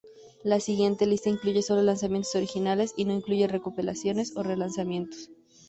La 0.43 0.59
siguiente 0.59 1.05
lista 1.05 1.29
incluye 1.29 1.61
solo 1.61 1.83
lanzamientos 1.83 2.33
originales 2.33 2.95
y 2.97 3.05
no 3.05 3.13
incluye 3.13 3.45
recopilaciones 3.47 4.35
o 4.35 4.41
relanzamientos. 4.41 5.29